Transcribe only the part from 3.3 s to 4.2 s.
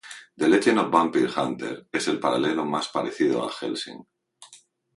a Hellsing.